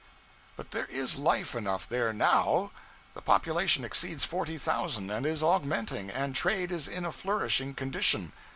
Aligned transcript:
But 0.55 0.71
there 0.71 0.87
is 0.87 1.17
life 1.17 1.53
enough 1.53 1.87
there 1.87 2.11
now. 2.11 2.71
The 3.13 3.21
population 3.21 3.85
exceeds 3.85 4.25
forty 4.25 4.57
thousand 4.57 5.11
and 5.11 5.27
is 5.27 5.43
augmenting, 5.43 6.09
and 6.09 6.33
trade 6.33 6.71
is 6.71 6.87
in 6.87 7.05
a 7.05 7.11
flourishing 7.11 7.75
condition. 7.75 8.31